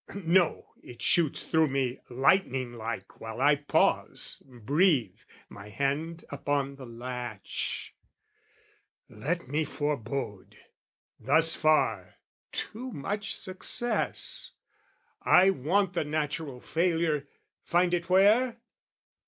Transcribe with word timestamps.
no, 0.25 0.73
it 0.81 0.99
shoots 0.99 1.43
through 1.45 1.67
me 1.67 1.99
lightning 2.09 2.73
like 2.73 3.21
While 3.21 3.39
I 3.39 3.55
pause, 3.55 4.41
breathe, 4.43 5.19
my 5.47 5.69
hand 5.69 6.25
upon 6.31 6.75
the 6.77 6.87
latch, 6.87 7.93
"Let 9.09 9.47
me 9.47 9.63
forebode! 9.63 10.57
Thus 11.19 11.53
far, 11.55 12.15
too 12.51 12.91
much 12.91 13.37
success: 13.37 14.53
"I 15.21 15.51
want 15.51 15.93
the 15.93 16.03
natural 16.03 16.61
failure 16.61 17.27
find 17.61 17.93
it 17.93 18.09
where? 18.09 18.57